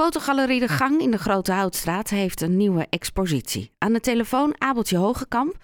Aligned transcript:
Fotogalerie 0.00 0.60
De 0.60 0.68
Gang 0.68 1.00
in 1.00 1.10
de 1.10 1.18
Grote 1.18 1.52
Houtstraat 1.52 2.08
heeft 2.10 2.40
een 2.40 2.56
nieuwe 2.56 2.86
expositie. 2.90 3.74
Aan 3.78 3.92
de 3.92 4.00
telefoon 4.00 4.54
Abeltje 4.58 4.96
Hogekamp. 4.96 5.54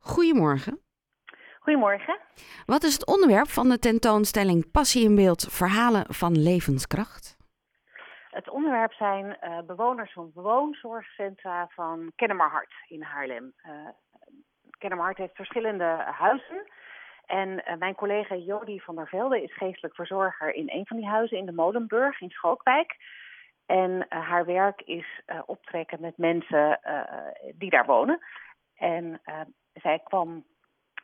Goedemorgen. 0.00 0.80
Goedemorgen. 1.60 2.18
Wat 2.64 2.82
is 2.82 2.92
het 2.92 3.06
onderwerp 3.06 3.48
van 3.48 3.68
de 3.68 3.78
tentoonstelling 3.78 4.70
Passie 4.70 5.04
in 5.04 5.14
Beeld 5.14 5.46
Verhalen 5.50 6.04
van 6.08 6.42
Levenskracht? 6.42 7.36
Het 8.30 8.50
onderwerp 8.50 8.92
zijn 8.92 9.24
uh, 9.24 9.58
bewoners 9.66 10.12
van 10.12 10.30
woonzorgcentra 10.34 11.68
van 11.70 12.12
Kennemerhart 12.16 12.74
in 12.88 13.02
Haarlem. 13.02 13.52
Uh, 13.66 13.72
Kennemerhart 14.78 15.18
heeft 15.18 15.36
verschillende 15.36 16.04
huizen. 16.18 16.70
En 17.26 17.48
uh, 17.48 17.76
mijn 17.78 17.94
collega 17.94 18.34
Jody 18.34 18.78
van 18.78 18.94
der 18.94 19.08
Velde 19.08 19.42
is 19.42 19.56
geestelijk 19.56 19.94
verzorger 19.94 20.54
in 20.54 20.70
een 20.70 20.86
van 20.86 20.96
die 20.96 21.06
huizen 21.06 21.38
in 21.38 21.46
de 21.46 21.52
Molenburg 21.52 22.20
in 22.20 22.30
Schookwijk. 22.30 22.96
En 23.66 23.90
uh, 23.90 24.28
haar 24.28 24.44
werk 24.44 24.80
is 24.80 25.20
uh, 25.26 25.42
optrekken 25.46 26.00
met 26.00 26.18
mensen 26.18 26.80
die 27.54 27.70
daar 27.70 27.86
wonen. 27.86 28.18
En 28.76 29.20
zij 29.72 30.00
kwam 30.04 30.44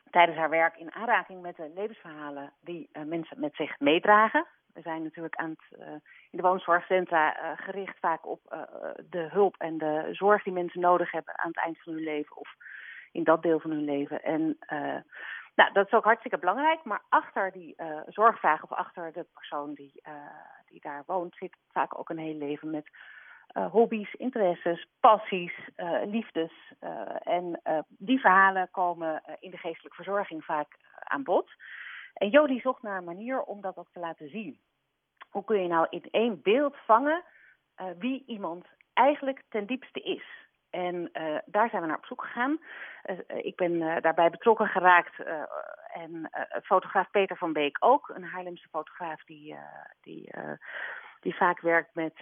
tijdens 0.09 0.37
haar 0.37 0.49
werk 0.49 0.77
in 0.77 0.93
aanraking 0.93 1.41
met 1.41 1.55
de 1.55 1.71
levensverhalen 1.75 2.53
die 2.61 2.89
mensen 3.05 3.39
met 3.39 3.55
zich 3.55 3.79
meedragen. 3.79 4.45
We 4.73 4.81
zijn 4.81 5.03
natuurlijk 5.03 5.35
aan 5.35 5.49
het, 5.49 5.79
in 6.31 6.37
de 6.37 6.41
woonzorgcentra 6.41 7.55
gericht 7.55 7.99
vaak 7.99 8.27
op 8.27 8.39
de 9.09 9.27
hulp 9.31 9.55
en 9.57 9.77
de 9.77 10.07
zorg 10.11 10.43
die 10.43 10.53
mensen 10.53 10.81
nodig 10.81 11.11
hebben 11.11 11.39
aan 11.39 11.47
het 11.47 11.63
eind 11.63 11.81
van 11.81 11.93
hun 11.93 12.03
leven 12.03 12.37
of 12.37 12.55
in 13.11 13.23
dat 13.23 13.41
deel 13.41 13.59
van 13.59 13.71
hun 13.71 13.85
leven. 13.85 14.23
En 14.23 14.57
nou, 15.55 15.73
dat 15.73 15.85
is 15.85 15.93
ook 15.93 16.03
hartstikke 16.03 16.37
belangrijk. 16.37 16.83
Maar 16.83 17.01
achter 17.09 17.51
die 17.51 17.73
uh, 17.77 17.99
zorgvraag 18.07 18.63
of 18.63 18.71
achter 18.71 19.13
de 19.13 19.25
persoon 19.33 19.73
die, 19.73 20.01
uh, 20.07 20.13
die 20.65 20.81
daar 20.81 21.03
woont, 21.05 21.35
zit 21.35 21.57
vaak 21.71 21.99
ook 21.99 22.09
een 22.09 22.17
heel 22.17 22.37
leven 22.37 22.69
met 22.69 22.89
uh, 23.57 23.71
hobby's, 23.71 24.13
interesses, 24.13 24.87
passies, 24.99 25.53
liefdes. 26.05 26.51
en 27.23 27.61
die 27.87 28.19
verhalen 28.19 28.67
komen 28.71 29.23
in 29.39 29.51
de 29.51 29.57
geestelijke 29.57 30.03
verzorging 30.03 30.45
vaak 30.45 30.77
aan 31.03 31.23
bod. 31.23 31.51
En 32.13 32.29
Jody 32.29 32.61
zocht 32.61 32.81
naar 32.81 32.97
een 32.97 33.03
manier 33.03 33.41
om 33.41 33.61
dat 33.61 33.77
ook 33.77 33.89
te 33.91 33.99
laten 33.99 34.29
zien. 34.29 34.59
Hoe 35.29 35.43
kun 35.43 35.61
je 35.61 35.67
nou 35.67 35.87
in 35.89 36.07
één 36.11 36.41
beeld 36.41 36.75
vangen 36.85 37.23
wie 37.97 38.23
iemand 38.25 38.67
eigenlijk 38.93 39.43
ten 39.49 39.65
diepste 39.65 40.01
is? 40.01 40.23
En 40.73 40.95
uh, 41.13 41.37
daar 41.45 41.69
zijn 41.69 41.81
we 41.81 41.87
naar 41.87 41.97
op 41.97 42.05
zoek 42.05 42.21
gegaan. 42.21 42.59
Uh, 43.05 43.45
ik 43.45 43.55
ben 43.55 43.79
daarbij 43.79 44.29
betrokken 44.29 44.67
geraakt 44.67 45.13
en 45.93 46.29
fotograaf 46.63 47.11
Peter 47.11 47.37
van 47.37 47.53
Beek 47.53 47.77
ook, 47.79 48.09
een 48.09 48.23
Haarlemse 48.23 48.67
fotograaf 48.69 49.23
die, 49.23 49.55
die, 50.01 50.31
die 51.19 51.35
vaak 51.35 51.59
werkt 51.59 51.95
met, 51.95 52.13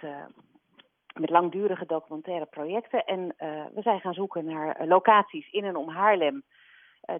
met 1.14 1.30
langdurige 1.30 1.86
documentaire 1.86 2.46
projecten. 2.46 3.04
En 3.04 3.34
we 3.74 3.82
zijn 3.82 4.00
gaan 4.00 4.14
zoeken 4.14 4.44
naar 4.44 4.86
locaties 4.86 5.50
in 5.50 5.64
en 5.64 5.76
om 5.76 5.88
Haarlem 5.88 6.42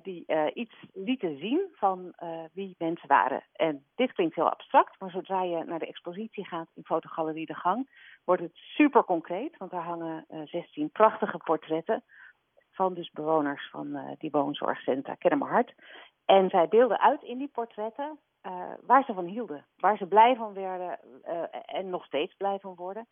die 0.02 0.52
iets 0.55 0.75
lieten 0.92 1.38
zien 1.38 1.69
van 1.72 2.14
wie 2.52 2.75
mensen 2.78 3.08
waren. 3.08 3.42
En 3.52 3.84
dit 3.94 4.12
klinkt 4.12 4.34
heel 4.34 4.50
abstract, 4.50 5.00
maar 5.00 5.11
zodra 5.11 5.42
je 5.42 5.64
naar 5.64 5.78
de 5.78 5.86
expositie 5.86 6.47
gaat 6.47 6.69
in 6.74 6.84
Fotogalerie 6.84 7.47
De 7.47 7.55
Gang, 7.55 7.91
wordt 8.24 8.42
het 8.42 8.55
super 8.55 9.05
concreet, 9.05 9.56
want 9.56 9.70
daar 9.70 9.84
hangen 9.84 10.24
uh, 10.28 10.41
16 10.44 10.91
prachtige 10.91 11.39
portretten 11.39 12.05
van 12.70 12.94
dus 12.94 13.11
bewoners 13.11 13.69
van 13.70 14.16
die 14.19 14.30
woonzorgcentra 14.30 15.14
Kennemerhart. 15.14 15.74
En 16.24 16.48
zij 16.48 16.69
beelden 16.69 17.00
uit 17.00 17.22
in 17.22 17.39
die 17.39 17.50
portretten 17.52 18.19
waar 18.80 19.05
ze 19.05 19.12
van 19.14 19.24
hielden, 19.24 19.67
waar 19.77 19.96
ze 19.96 20.06
blij 20.06 20.36
van 20.36 20.52
werden 20.52 20.98
en 21.67 21.91
nog 21.91 22.05
steeds 22.05 22.34
blij 22.36 22.58
van 22.58 22.74
worden. 22.74 23.06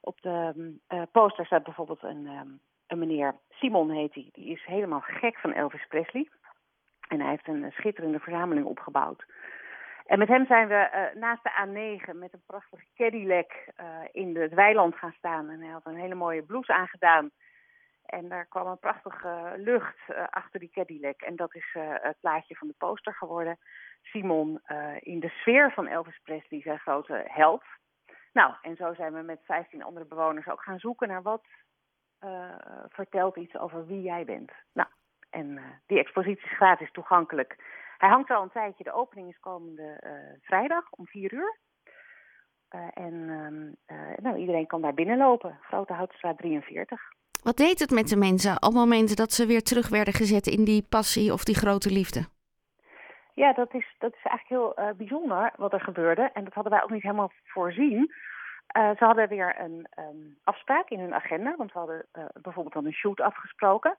Op 0.00 0.20
de 0.20 0.74
poster 1.12 1.46
staat 1.46 1.62
bijvoorbeeld 1.62 2.02
een, 2.02 2.26
um, 2.26 2.60
een 2.88 2.98
meneer, 2.98 3.34
Simon 3.50 3.90
heet 3.90 4.14
hij, 4.14 4.28
die. 4.32 4.52
is 4.52 4.64
helemaal 4.64 5.00
gek 5.00 5.38
van 5.38 5.52
Elvis 5.52 5.86
Presley. 5.86 6.28
En 7.08 7.20
hij 7.20 7.30
heeft 7.30 7.48
een 7.48 7.72
schitterende 7.72 8.18
verzameling 8.18 8.66
opgebouwd. 8.66 9.24
En 10.06 10.18
met 10.18 10.28
hem 10.28 10.46
zijn 10.46 10.68
we 10.68 11.10
uh, 11.14 11.20
naast 11.20 11.42
de 11.42 11.50
A9 11.50 12.16
met 12.16 12.32
een 12.32 12.42
prachtige 12.46 12.84
Cadillac 12.94 13.50
uh, 13.80 13.86
in 14.12 14.36
het 14.36 14.54
weiland 14.54 14.94
gaan 14.94 15.14
staan. 15.16 15.50
En 15.50 15.60
hij 15.60 15.70
had 15.70 15.86
een 15.86 15.96
hele 15.96 16.14
mooie 16.14 16.42
blouse 16.42 16.72
aangedaan. 16.72 17.30
En 18.06 18.28
daar 18.28 18.46
kwam 18.46 18.66
een 18.66 18.78
prachtige 18.78 19.54
lucht 19.56 19.98
achter 20.30 20.60
die 20.60 20.70
Cadillac. 20.70 21.20
En 21.20 21.36
dat 21.36 21.54
is 21.54 21.76
het 22.00 22.16
plaatje 22.20 22.54
van 22.56 22.68
de 22.68 22.74
poster 22.78 23.14
geworden. 23.14 23.58
Simon 24.02 24.60
in 24.98 25.20
de 25.20 25.28
sfeer 25.28 25.72
van 25.72 25.86
Elvis 25.86 26.20
Presley, 26.22 26.60
zijn 26.60 26.78
grote 26.78 27.24
held. 27.26 27.64
Nou, 28.32 28.54
en 28.62 28.76
zo 28.76 28.94
zijn 28.94 29.12
we 29.12 29.22
met 29.22 29.40
15 29.44 29.82
andere 29.82 30.06
bewoners 30.06 30.48
ook 30.48 30.62
gaan 30.62 30.78
zoeken 30.78 31.08
naar 31.08 31.22
wat 31.22 31.44
vertelt 32.88 33.36
iets 33.36 33.56
over 33.56 33.86
wie 33.86 34.02
jij 34.02 34.24
bent. 34.24 34.52
Nou, 34.72 34.88
en 35.30 35.60
die 35.86 35.98
expositie 35.98 36.44
is 36.44 36.56
gratis 36.56 36.92
toegankelijk. 36.92 37.56
Hij 37.98 38.08
hangt 38.08 38.30
al 38.30 38.42
een 38.42 38.50
tijdje. 38.50 38.84
De 38.84 38.92
opening 38.92 39.28
is 39.28 39.38
komende 39.40 40.00
uh, 40.04 40.10
vrijdag 40.42 40.90
om 40.90 41.06
4 41.06 41.32
uur. 41.32 41.58
En 42.94 43.14
uh, 43.90 44.16
nou, 44.16 44.36
iedereen 44.36 44.66
kan 44.66 44.80
daar 44.80 44.94
binnenlopen. 44.94 45.58
Grote 45.60 45.92
Houtstraat 45.92 46.38
43. 46.38 47.00
Wat 47.42 47.56
deed 47.56 47.78
het 47.78 47.90
met 47.90 48.08
de 48.08 48.16
mensen 48.16 48.62
op 48.62 48.72
momenten 48.72 49.16
dat 49.16 49.32
ze 49.32 49.46
weer 49.46 49.62
terug 49.62 49.88
werden 49.88 50.14
gezet 50.14 50.46
in 50.46 50.64
die 50.64 50.86
passie 50.88 51.32
of 51.32 51.44
die 51.44 51.54
grote 51.54 51.90
liefde? 51.90 52.24
Ja, 53.34 53.52
dat 53.52 53.74
is, 53.74 53.94
dat 53.98 54.14
is 54.14 54.22
eigenlijk 54.22 54.48
heel 54.48 54.94
bijzonder 54.96 55.52
wat 55.56 55.72
er 55.72 55.80
gebeurde. 55.80 56.30
En 56.32 56.44
dat 56.44 56.52
hadden 56.52 56.72
wij 56.72 56.82
ook 56.82 56.90
niet 56.90 57.02
helemaal 57.02 57.32
voorzien. 57.44 58.12
Ze 58.72 59.04
hadden 59.04 59.28
weer 59.28 59.60
een 59.60 59.86
um, 59.98 60.38
afspraak 60.44 60.88
in 60.88 61.00
hun 61.00 61.14
agenda. 61.14 61.56
Want 61.56 61.72
we 61.72 61.78
hadden 61.78 62.06
bijvoorbeeld 62.42 62.74
dan 62.74 62.86
een 62.86 62.92
shoot 62.92 63.20
afgesproken. 63.20 63.96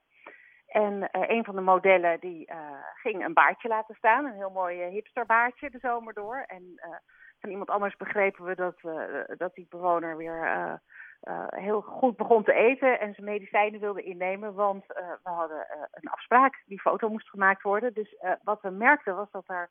En 0.66 0.92
uh, 0.92 1.28
een 1.28 1.44
van 1.44 1.54
de 1.54 1.60
modellen 1.60 2.20
die 2.20 2.52
ging 2.94 3.24
een 3.24 3.32
baardje 3.32 3.68
laten 3.68 3.94
staan. 3.94 4.24
Een 4.24 4.34
heel 4.34 4.50
mooi 4.50 4.82
hipsterbaardje 4.82 5.70
de 5.70 5.78
zomer 5.78 6.14
door. 6.14 6.44
En 6.46 6.80
van 7.40 7.50
iemand 7.50 7.70
anders 7.70 7.96
begrepen 7.96 8.44
we 8.44 8.54
dat, 8.54 8.80
dat 9.38 9.54
die 9.54 9.66
bewoner 9.70 10.16
weer 10.16 10.80
heel 11.48 11.80
goed 11.80 12.16
begon 12.16 12.44
te 12.44 12.52
eten. 12.52 13.00
En 13.00 13.14
zijn 13.14 13.26
medicijnen 13.26 13.80
wilde 13.80 14.02
innemen. 14.02 14.54
Want 14.54 14.86
we 14.86 15.30
hadden 15.30 15.66
een 15.90 16.10
afspraak. 16.10 16.62
Die 16.66 16.80
foto 16.80 17.08
moest 17.08 17.28
gemaakt 17.28 17.62
worden. 17.62 17.94
Dus 17.94 18.16
wat 18.42 18.60
we 18.60 18.70
merkten 18.70 19.16
was 19.16 19.30
dat 19.30 19.48
er 19.48 19.70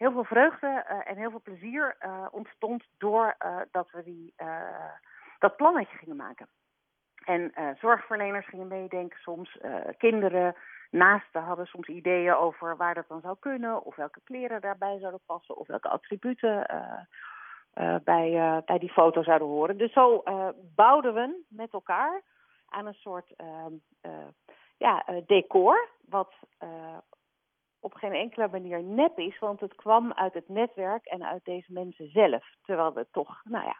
heel 0.00 0.12
veel 0.12 0.24
vreugde 0.24 0.84
en 1.06 1.16
heel 1.16 1.30
veel 1.30 1.42
plezier 1.42 1.96
ontstond. 2.30 2.84
Doordat 2.98 3.90
we 3.92 4.02
die, 4.02 4.34
dat 5.38 5.56
plannetje 5.56 5.96
gingen 5.96 6.16
maken. 6.16 6.48
En 7.24 7.52
zorgverleners 7.80 8.46
gingen 8.46 8.68
meedenken 8.68 9.18
soms. 9.18 9.58
Kinderen, 9.98 10.54
naasten 10.90 11.42
hadden 11.42 11.66
soms 11.66 11.88
ideeën 11.88 12.34
over 12.34 12.76
waar 12.76 12.94
dat 12.94 13.08
dan 13.08 13.20
zou 13.20 13.36
kunnen. 13.40 13.84
Of 13.84 13.96
welke 13.96 14.20
kleren 14.24 14.60
daarbij 14.60 14.98
zouden 14.98 15.20
passen. 15.26 15.56
Of 15.56 15.66
welke 15.66 15.88
attributen 15.88 16.66
bij, 18.04 18.62
bij 18.64 18.78
die 18.78 18.92
foto 18.92 19.22
zouden 19.22 19.48
horen. 19.48 19.78
Dus 19.78 19.92
zo 19.92 20.22
bouwden 20.74 21.14
we 21.14 21.44
met 21.48 21.72
elkaar 21.72 22.22
aan 22.68 22.86
een 22.86 22.94
soort 22.94 23.34
ehm, 23.36 23.72
ja, 24.76 25.04
decor. 25.26 25.88
Wat 26.08 26.32
op 27.80 27.94
geen 27.94 28.12
enkele 28.12 28.48
manier 28.48 28.82
nep 28.82 29.18
is, 29.18 29.38
want 29.38 29.60
het 29.60 29.74
kwam 29.74 30.12
uit 30.12 30.34
het 30.34 30.48
netwerk 30.48 31.06
en 31.06 31.24
uit 31.24 31.44
deze 31.44 31.72
mensen 31.72 32.10
zelf. 32.10 32.44
Terwijl 32.64 32.92
we 32.92 33.06
toch, 33.12 33.40
nou 33.44 33.64
ja. 33.64 33.76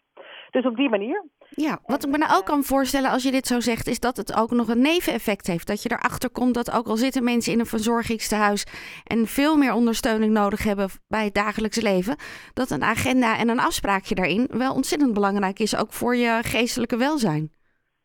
Dus 0.50 0.65
op 0.66 0.77
die 0.77 0.88
manier. 0.88 1.25
Ja, 1.49 1.78
wat 1.87 2.05
ik 2.05 2.10
me 2.10 2.19
nou 2.19 2.37
ook 2.37 2.44
kan 2.44 2.62
voorstellen 2.62 3.10
als 3.10 3.22
je 3.22 3.31
dit 3.31 3.47
zo 3.47 3.60
zegt, 3.60 3.87
is 3.87 4.00
dat 4.00 4.16
het 4.16 4.37
ook 4.37 4.50
nog 4.50 4.69
een 4.69 4.81
neveneffect 4.81 5.47
heeft. 5.47 5.66
Dat 5.66 5.83
je 5.83 5.93
erachter 5.93 6.31
komt 6.31 6.55
dat 6.55 6.77
ook 6.77 6.87
al 6.87 6.97
zitten 6.97 7.25
mensen 7.25 7.53
in 7.53 7.59
een 7.59 7.66
verzorgingstehuis 7.66 8.65
en 9.05 9.27
veel 9.27 9.56
meer 9.56 9.72
ondersteuning 9.72 10.33
nodig 10.33 10.65
hebben 10.65 10.89
bij 11.09 11.25
het 11.25 11.34
dagelijks 11.34 11.81
leven, 11.81 12.16
dat 12.55 12.71
een 12.71 12.83
agenda 12.83 13.39
en 13.39 13.49
een 13.49 13.60
afspraakje 13.60 14.15
daarin 14.15 14.49
wel 14.50 14.75
ontzettend 14.75 15.15
belangrijk 15.15 15.59
is, 15.59 15.77
ook 15.77 15.93
voor 15.93 16.16
je 16.16 16.39
geestelijke 16.43 16.97
welzijn. 16.97 17.59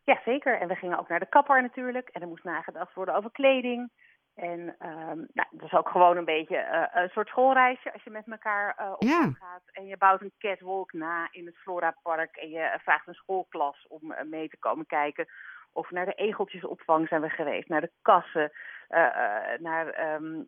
Ja, 0.04 0.20
zeker. 0.24 0.60
En 0.60 0.68
we 0.68 0.74
gingen 0.74 0.98
ook 0.98 1.08
naar 1.08 1.18
de 1.18 1.28
kapper 1.28 1.62
natuurlijk. 1.62 2.08
En 2.08 2.20
er 2.22 2.28
moest 2.28 2.44
nagedacht 2.44 2.94
worden 2.94 3.14
over 3.14 3.30
kleding. 3.30 3.90
En 4.36 4.60
um, 4.60 5.26
nou, 5.32 5.48
dat 5.50 5.66
is 5.66 5.72
ook 5.72 5.88
gewoon 5.88 6.16
een 6.16 6.24
beetje 6.24 6.56
uh, 6.56 7.02
een 7.02 7.08
soort 7.08 7.28
schoolreisje 7.28 7.92
als 7.92 8.02
je 8.02 8.10
met 8.10 8.26
elkaar 8.30 8.76
uh, 8.80 8.92
op 8.92 9.02
ja. 9.02 9.30
gaat. 9.38 9.62
En 9.72 9.86
je 9.86 9.96
bouwt 9.96 10.20
een 10.20 10.32
catwalk 10.38 10.92
na 10.92 11.28
in 11.30 11.46
het 11.46 11.56
Flora 11.56 11.96
Park. 12.02 12.36
En 12.36 12.50
je 12.50 12.78
vraagt 12.82 13.06
een 13.06 13.14
schoolklas 13.14 13.86
om 13.88 14.12
uh, 14.12 14.22
mee 14.22 14.48
te 14.48 14.58
komen 14.58 14.86
kijken. 14.86 15.26
Of 15.72 15.90
naar 15.90 16.04
de 16.04 16.14
egeltjesopvang 16.14 17.08
zijn 17.08 17.20
we 17.20 17.28
geweest. 17.28 17.68
Naar 17.68 17.80
de 17.80 17.92
kassen. 18.02 18.52
naar 19.58 20.14
um, 20.14 20.44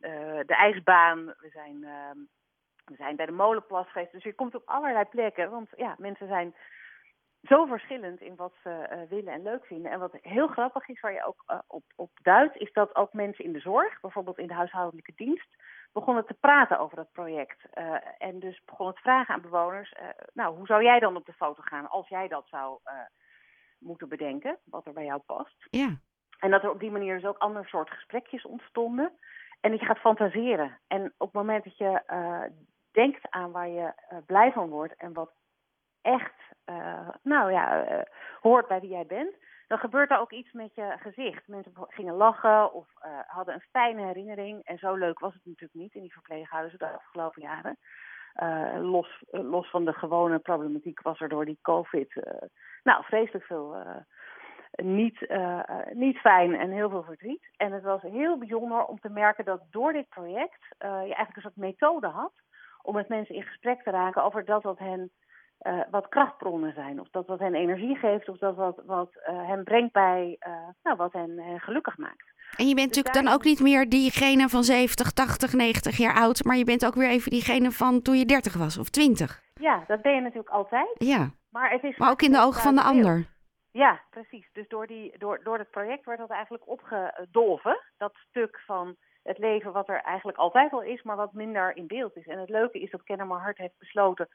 de 0.47 0.55
ijsbaan. 0.55 1.25
We 1.25 1.49
zijn, 1.53 1.75
um, 1.75 2.29
we 2.85 2.95
zijn 2.97 3.17
bij 3.17 3.27
de 3.27 3.33
molenplas 3.33 3.91
geweest. 3.91 4.13
Dus 4.13 4.23
je 4.23 4.35
komt 4.35 4.55
op 4.55 4.63
allerlei 4.65 5.05
plekken. 5.05 5.51
Want 5.51 5.69
ja, 5.77 5.95
mensen 5.99 6.29
zijn 6.29 6.55
zo 7.49 7.65
verschillend 7.65 8.21
in 8.21 8.37
wat 8.37 8.55
ze 8.63 9.07
willen 9.09 9.33
en 9.33 9.43
leuk 9.43 9.67
vinden. 9.67 9.91
En 9.91 9.99
wat 9.99 10.19
heel 10.23 10.47
grappig 10.47 10.89
is, 10.89 11.01
waar 11.01 11.13
je 11.13 11.25
ook 11.25 11.65
op, 11.67 11.85
op 11.97 12.11
duidt, 12.23 12.57
is 12.57 12.73
dat 12.73 12.97
ook 12.97 13.13
mensen 13.13 13.45
in 13.45 13.53
de 13.53 13.61
zorg, 13.61 14.01
bijvoorbeeld 14.01 14.39
in 14.39 14.47
de 14.47 14.55
huishoudelijke 14.55 15.13
dienst, 15.17 15.57
begonnen 15.93 16.27
te 16.27 16.35
praten 16.35 16.79
over 16.79 16.97
dat 16.97 17.13
project. 17.13 17.67
en 18.19 18.39
dus 18.39 18.63
begonnen 18.65 18.95
te 18.95 19.01
vragen 19.01 19.35
aan 19.35 19.41
bewoners, 19.41 19.95
nou, 20.33 20.57
hoe 20.57 20.67
zou 20.67 20.83
jij 20.83 20.99
dan 20.99 21.17
op 21.17 21.27
de 21.27 21.33
foto 21.33 21.63
gaan 21.63 21.89
als 21.89 22.09
jij 22.09 22.29
dat 22.29 22.47
zou 22.49 22.79
moeten 23.79 24.09
bedenken, 24.09 24.59
wat 24.65 24.87
er 24.87 24.93
bij 24.93 25.05
jou 25.05 25.21
past. 25.27 25.67
Ja. 25.71 25.99
En 26.39 26.51
dat 26.51 26.63
er 26.63 26.71
op 26.71 26.81
die 26.81 26.91
manier 26.91 27.15
dus 27.15 27.25
ook 27.25 27.39
ander 27.39 27.67
soort 27.67 27.91
gesprekjes 27.91 28.45
ontstonden. 28.45 29.13
En 29.61 29.71
dat 29.71 29.81
je 29.81 29.87
gaat 29.87 29.99
fantaseren. 29.99 30.79
En 30.87 31.15
op 31.17 31.27
het 31.27 31.33
moment 31.33 31.65
dat 31.65 31.77
je 31.77 32.03
denkt 32.91 33.31
aan 33.31 33.51
waar 33.51 33.69
je 33.69 33.93
blij 34.27 34.53
van 34.53 34.69
wordt 34.69 34.97
en 34.97 35.13
wat 35.13 35.33
echt, 36.01 36.35
nou 37.23 37.53
ja, 37.53 37.87
hoort 38.41 38.69
bij 38.69 38.81
wie 38.81 38.91
jij 38.91 39.07
bent, 39.07 39.35
dan 39.67 39.79
gebeurt 39.79 40.11
er 40.11 40.19
ook 40.19 40.33
iets 40.33 40.53
met 40.53 40.75
je 40.75 40.97
gezicht. 40.99 41.49
Mensen 41.49 41.73
gingen 41.89 42.15
lachen 42.15 42.73
of 42.73 42.87
hadden 43.27 43.55
een 43.55 43.65
fijne 43.71 44.05
herinnering. 44.05 44.65
En 44.65 44.79
zo 44.79 44.95
leuk 44.95 45.19
was 45.19 45.35
het 45.35 45.45
natuurlijk 45.45 45.81
niet 45.81 45.95
in 45.95 46.03
die 46.03 46.13
verpleeghuizen 46.13 46.79
de 46.79 46.89
afgelopen 46.89 47.43
jaren. 47.43 47.77
los, 48.91 49.25
los 49.31 49.71
van 49.71 49.85
de 49.85 49.93
gewone 49.93 50.39
problematiek 50.39 51.03
was 51.03 51.21
er 51.21 51.29
door 51.29 51.45
die 51.45 51.59
COVID, 51.63 52.23
nou, 52.83 53.05
vreselijk 53.05 53.45
veel 53.45 53.77
niet, 54.77 55.29
niet 55.93 56.19
fijn 56.19 56.55
en 56.55 56.71
heel 56.71 56.91
veel 56.91 57.03
verdriet. 57.03 57.49
En 57.57 57.73
het 57.73 57.83
was 57.83 58.03
heel 58.03 58.39
bijzonder 58.39 58.85
om 58.85 59.01
te 59.01 59.09
merken 59.09 59.45
dat 59.45 59.61
door 59.71 59.93
dit 59.93 60.09
project 60.09 60.67
je 60.79 60.87
eigenlijk 60.87 61.37
een 61.37 61.43
soort 61.43 61.57
methode 61.57 62.07
had 62.07 62.33
om 62.83 62.95
met 62.95 63.09
mensen 63.09 63.35
in 63.35 63.43
gesprek 63.43 63.83
te 63.83 63.91
raken 63.91 64.23
over 64.23 64.45
dat 64.45 64.63
wat 64.63 64.79
hen 64.79 65.11
uh, 65.63 65.81
wat 65.91 66.09
krachtbronnen 66.09 66.73
zijn. 66.73 67.01
Of 67.01 67.09
dat 67.11 67.27
wat 67.27 67.39
hen 67.39 67.55
energie 67.55 67.97
geeft, 67.97 68.29
of 68.29 68.39
dat 68.39 68.57
wat, 68.57 68.83
wat 68.87 69.11
hen 69.23 69.65
brengt 69.65 69.93
bij 69.93 70.39
nou, 70.83 70.97
wat 70.97 71.13
hen, 71.13 71.39
hen, 71.39 71.61
gelukkig 71.61 71.97
maakt. 71.97 72.37
En 72.57 72.69
je 72.69 72.75
bent 72.75 72.89
dus 72.89 72.97
natuurlijk 72.97 73.25
dan 73.25 73.35
ook 73.35 73.45
niet 73.45 73.61
meer 73.61 73.89
diegene 73.89 74.49
van 74.49 74.63
70, 74.63 75.13
80, 75.13 75.53
90 75.53 75.97
jaar 75.97 76.15
oud, 76.15 76.45
maar 76.45 76.57
je 76.57 76.65
bent 76.65 76.87
ook 76.87 76.95
weer 76.95 77.09
even 77.09 77.31
diegene 77.31 77.71
van 77.71 78.03
toen 78.03 78.17
je 78.17 78.25
30 78.25 78.55
was 78.55 78.79
of 78.79 78.89
20. 78.89 79.43
Ja, 79.55 79.85
dat 79.87 80.03
ben 80.03 80.15
je 80.15 80.21
natuurlijk 80.21 80.49
altijd. 80.49 80.89
Ja. 80.99 81.31
Maar, 81.51 81.71
het 81.71 81.83
is 81.83 81.97
maar 81.97 82.11
ook 82.11 82.23
in 82.23 82.33
de 82.33 82.41
ogen 82.41 82.63
van 82.63 82.75
de 82.75 82.83
ander. 82.83 83.27
Ja, 83.73 84.01
precies. 84.11 84.49
Dus 84.53 84.69
door, 84.69 84.87
die, 84.87 85.19
door, 85.19 85.41
door 85.43 85.59
het 85.59 85.71
project 85.71 86.05
werd 86.05 86.19
dat 86.19 86.31
eigenlijk 86.31 86.69
opgedolven. 86.69 87.81
Dat 87.97 88.15
stuk 88.29 88.63
van 88.67 88.97
het 89.23 89.39
leven 89.39 89.73
wat 89.73 89.89
er 89.89 90.01
eigenlijk 90.01 90.39
altijd 90.39 90.73
al 90.73 90.83
is, 90.83 91.03
maar 91.03 91.17
wat 91.17 91.33
minder 91.33 91.77
in 91.77 91.87
beeld 91.87 92.17
is. 92.17 92.27
En 92.27 92.39
het 92.39 92.49
leuke 92.49 92.81
is 92.81 92.91
dat 92.91 93.03
Kennemer 93.03 93.41
Hart 93.41 93.59
heeft 93.59 93.79
besloten 93.79 94.29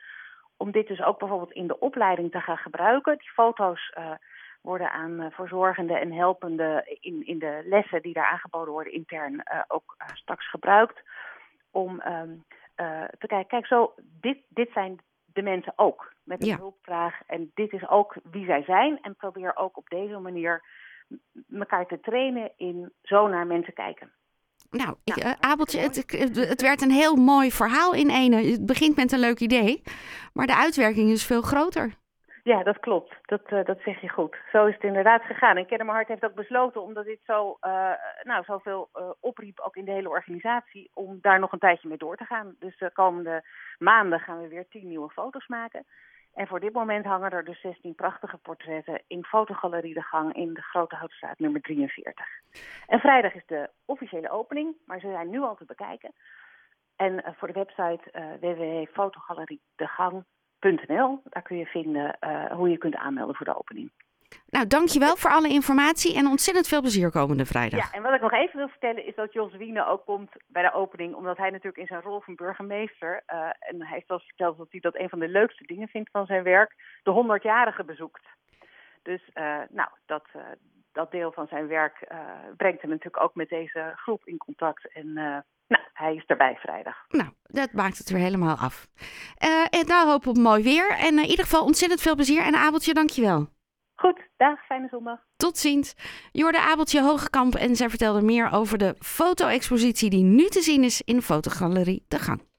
om 0.58 0.72
dit 0.72 0.88
dus 0.88 1.02
ook 1.02 1.20
bijvoorbeeld 1.20 1.52
in 1.52 1.68
de 1.68 1.80
opleiding 1.80 2.32
te 2.32 2.40
gaan 2.40 2.58
gebruiken. 2.58 3.18
Die 3.18 3.32
foto's 3.32 3.94
uh, 3.98 4.12
worden 4.62 4.92
aan 4.92 5.22
uh, 5.22 5.26
verzorgende 5.32 5.98
en 5.98 6.12
helpende 6.12 6.98
in, 7.00 7.26
in 7.26 7.40
de 7.40 7.62
lessen 7.66 8.02
die 8.02 8.14
daar 8.14 8.32
aangeboden 8.32 8.74
worden 8.74 8.94
intern 8.94 9.34
uh, 9.34 9.62
ook 9.68 9.96
straks 10.14 10.50
gebruikt. 10.50 11.02
Om 11.72 12.02
um, 12.08 12.44
te 13.20 13.28
kijken, 13.28 13.48
kijk 13.48 13.66
zo, 13.66 13.94
dit, 14.02 14.38
dit 14.48 14.72
zijn 14.72 15.00
de 15.26 15.42
mensen 15.42 15.74
ook 15.76 16.14
met 16.24 16.42
een 16.42 16.48
ja. 16.48 16.58
hulpvraag. 16.58 17.22
En 17.28 17.52
dit 17.54 17.74
is 17.74 17.88
ook 17.90 18.16
wie 18.24 18.46
zij 18.46 18.64
zijn. 18.64 19.00
En 19.02 19.16
probeer 19.16 19.56
ook 19.56 19.78
op 19.78 19.90
deze 19.90 20.20
manier 20.20 20.64
elkaar 21.52 21.86
te 21.86 22.00
trainen 22.00 22.52
in 22.58 22.94
zo 23.02 23.28
naar 23.28 23.48
mensen 23.48 23.74
kijken. 23.74 24.12
Nou, 24.70 24.96
ik, 25.04 25.24
uh, 25.24 25.32
Abeltje, 25.40 25.80
het, 25.80 25.96
het, 26.50 26.62
werd 26.62 26.82
een 26.82 26.92
heel 26.92 27.16
mooi 27.16 27.52
verhaal 27.52 27.94
in 27.94 28.10
ene. 28.10 28.36
Het 28.36 28.66
begint 28.66 28.96
met 28.96 29.12
een 29.12 29.20
leuk 29.20 29.40
idee, 29.40 29.82
maar 30.34 30.48
de 30.48 30.56
uitwerking 30.56 31.12
is 31.12 31.26
veel 31.26 31.42
groter. 31.42 31.94
Ja, 32.44 32.64
dat 32.64 32.80
klopt. 32.80 33.16
Dat, 33.22 33.42
uh, 33.52 33.66
dat 33.66 33.80
zeg 33.80 34.02
je 34.02 34.10
goed. 34.10 34.38
Zo 34.52 34.66
is 34.66 34.74
het 34.74 34.84
inderdaad 34.84 35.22
gegaan. 35.22 35.58
En 35.58 35.66
Kennemerhart 35.66 36.08
heeft 36.08 36.26
ook 36.26 36.34
besloten, 36.34 36.82
omdat 36.82 37.06
dit 37.06 37.20
zo, 37.26 37.58
uh, 37.62 37.92
nou, 38.24 38.44
zoveel 38.44 38.90
opriep, 39.20 39.60
ook 39.60 39.76
in 39.76 39.86
de 39.86 39.92
hele 39.92 40.10
organisatie, 40.10 40.90
om 40.94 41.18
daar 41.22 41.40
nog 41.40 41.52
een 41.52 41.60
tijdje 41.60 41.88
mee 41.88 41.98
door 41.98 42.18
te 42.18 42.26
gaan. 42.26 42.56
Dus 42.60 42.78
de 42.78 42.92
komende 42.94 43.44
maanden 43.78 44.20
gaan 44.20 44.42
we 44.42 44.48
weer 44.48 44.68
tien 44.70 44.88
nieuwe 44.88 45.10
foto's 45.10 45.48
maken. 45.48 45.86
En 46.34 46.48
voor 46.48 46.60
dit 46.60 46.74
moment 46.74 47.06
hangen 47.06 47.32
er 47.32 47.46
dus 47.46 47.62
16 47.62 47.96
prachtige 47.96 48.38
portretten 48.38 49.02
in 49.08 49.24
Fotogalerie 49.24 49.94
De 49.94 50.02
Gang 50.02 50.34
in 50.34 50.54
de 50.54 50.62
Grote 50.62 50.96
Houtstraat 50.96 51.40
nummer 51.40 51.62
43. 51.62 52.26
En 52.88 53.00
vrijdag 53.00 53.34
is 53.34 53.46
de 53.46 53.70
officiële 53.86 54.30
opening, 54.30 54.76
maar 54.86 55.00
ze 55.00 55.08
zijn 55.08 55.30
nu 55.30 55.42
al 55.42 55.56
te 55.56 55.66
bekijken. 55.66 56.14
En 56.96 57.36
voor 57.38 57.48
de 57.48 57.54
website 57.54 58.38
www.fotogalerie.degang 58.40 60.24
.nl. 60.72 61.22
Daar 61.24 61.44
kun 61.44 61.58
je 61.58 61.66
vinden 61.66 62.18
uh, 62.22 62.52
hoe 62.52 62.70
je 62.70 62.78
kunt 62.78 62.96
aanmelden 62.96 63.36
voor 63.36 63.46
de 63.46 63.58
opening. 63.58 63.92
Nou, 64.56 64.68
dankjewel 64.68 65.16
voor 65.16 65.30
alle 65.30 65.48
informatie 65.50 66.16
en 66.16 66.28
ontzettend 66.28 66.68
veel 66.68 66.82
plezier 66.82 67.12
komende 67.12 67.46
vrijdag. 67.46 67.80
Ja, 67.80 67.98
en 67.98 68.04
wat 68.04 68.14
ik 68.14 68.22
nog 68.22 68.32
even 68.32 68.58
wil 68.58 68.68
vertellen 68.68 69.06
is 69.06 69.16
dat 69.16 69.34
Jos 69.34 69.56
Wiene 69.56 69.88
ook 69.88 70.06
komt 70.06 70.32
bij 70.48 70.62
de 70.62 70.74
opening, 70.74 71.16
omdat 71.16 71.38
hij 71.38 71.50
natuurlijk 71.50 71.78
in 71.78 71.88
zijn 71.88 72.02
rol 72.02 72.22
van 72.22 72.36
burgemeester, 72.36 73.24
uh, 73.34 73.40
en 73.60 73.82
hij 73.82 73.94
heeft 73.94 74.08
zelfs 74.08 74.26
verteld 74.26 74.58
dat 74.58 74.68
hij 74.70 74.80
dat 74.80 74.96
een 74.96 75.10
van 75.10 75.20
de 75.20 75.28
leukste 75.28 75.64
dingen 75.66 75.88
vindt 75.88 76.10
van 76.12 76.26
zijn 76.26 76.44
werk, 76.44 76.76
de 77.04 77.38
100-jarige 77.40 77.84
bezoekt. 77.84 78.26
Dus 79.02 79.30
uh, 79.34 79.60
nou, 79.70 79.90
dat, 80.06 80.26
dat 80.92 81.12
deel 81.12 81.32
van 81.32 81.48
zijn 81.48 81.68
werk 81.68 82.08
brengt 82.58 82.82
hem 82.82 82.90
natuurlijk 82.90 83.24
ook 83.24 83.36
met 83.36 83.50
deze 83.50 83.92
groep 83.96 84.22
in 84.26 84.38
contact 84.38 84.92
en 84.92 85.14
nou, 85.68 85.84
hij 85.94 86.16
is 86.16 86.26
erbij 86.26 86.56
vrijdag. 86.56 87.06
Nou, 87.08 87.30
dat 87.44 87.72
maakt 87.72 87.98
het 87.98 88.10
weer 88.10 88.22
helemaal 88.22 88.56
af. 88.56 88.88
En 89.70 89.86
nou 89.88 90.10
hopen 90.10 90.30
op 90.30 90.38
mooi 90.38 90.64
weer. 90.64 90.90
En 90.90 91.20
in 91.20 91.30
ieder 91.30 91.46
geval 91.46 91.66
ontzettend 91.66 92.02
veel 92.02 92.16
plezier. 92.16 92.42
En 92.42 92.56
Abeltje, 92.56 92.94
dankjewel. 92.94 93.53
Goed, 94.04 94.30
dag, 94.38 94.66
fijne 94.66 94.88
zondag. 94.88 95.20
Tot 95.38 95.58
ziens. 95.58 95.94
Jorde 96.32 96.60
Abeltje 96.60 97.02
Hogekamp 97.02 97.56
en 97.56 97.76
zij 97.76 97.90
vertelde 97.90 98.22
meer 98.22 98.52
over 98.52 98.78
de 98.78 98.96
foto-expositie 99.00 100.10
die 100.10 100.24
nu 100.24 100.48
te 100.48 100.62
zien 100.62 100.84
is 100.84 101.02
in 101.02 101.22
fotogalerie 101.22 102.06
De 102.08 102.20
Gang. 102.20 102.53